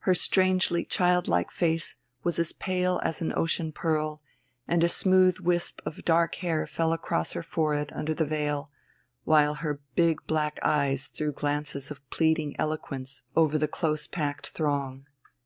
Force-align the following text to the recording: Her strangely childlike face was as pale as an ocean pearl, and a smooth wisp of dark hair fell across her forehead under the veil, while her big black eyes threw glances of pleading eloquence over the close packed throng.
Her 0.00 0.12
strangely 0.12 0.84
childlike 0.84 1.50
face 1.50 1.96
was 2.22 2.38
as 2.38 2.52
pale 2.52 3.00
as 3.02 3.22
an 3.22 3.32
ocean 3.34 3.72
pearl, 3.72 4.20
and 4.68 4.84
a 4.84 4.90
smooth 4.90 5.38
wisp 5.38 5.80
of 5.86 6.04
dark 6.04 6.34
hair 6.34 6.66
fell 6.66 6.92
across 6.92 7.32
her 7.32 7.42
forehead 7.42 7.90
under 7.94 8.12
the 8.12 8.26
veil, 8.26 8.70
while 9.24 9.54
her 9.54 9.80
big 9.94 10.20
black 10.26 10.58
eyes 10.62 11.06
threw 11.06 11.32
glances 11.32 11.90
of 11.90 12.06
pleading 12.10 12.54
eloquence 12.60 13.22
over 13.34 13.56
the 13.56 13.66
close 13.66 14.06
packed 14.06 14.48
throng. 14.50 15.06